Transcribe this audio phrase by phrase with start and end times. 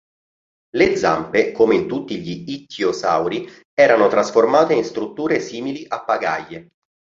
[0.77, 6.69] Le zampe, come in tutti gli ittiosauri, erano trasformate in strutture simili a pagaie.